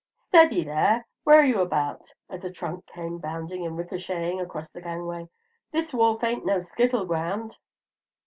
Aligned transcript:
Steady 0.29 0.63
there 0.63 1.05
what're 1.25 1.45
you 1.45 1.61
about?" 1.61 2.11
as 2.27 2.43
a 2.43 2.49
trunk 2.51 2.87
came 2.87 3.19
bounding 3.19 3.67
and 3.67 3.77
ricochetting 3.77 4.41
across 4.41 4.71
the 4.71 4.81
gangway; 4.81 5.29
"this 5.71 5.93
wharf 5.93 6.23
ain't 6.23 6.43
no 6.43 6.59
skittle 6.59 7.05
ground!" 7.05 7.55